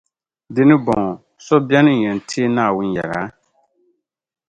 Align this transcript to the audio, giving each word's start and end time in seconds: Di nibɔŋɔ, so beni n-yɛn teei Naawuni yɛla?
Di 0.53 0.61
nibɔŋɔ, 0.67 1.09
so 1.45 1.55
beni 1.67 1.91
n-yɛn 1.95 2.17
teei 2.27 2.49
Naawuni 2.55 2.91
yɛla? 2.97 3.21